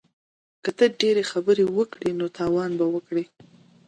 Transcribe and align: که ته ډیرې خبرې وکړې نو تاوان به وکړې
که 0.63 0.71
ته 0.77 0.85
ډیرې 0.99 1.23
خبرې 1.31 1.65
وکړې 1.77 2.11
نو 2.19 2.25
تاوان 2.37 2.71
به 2.79 2.85
وکړې 2.93 3.23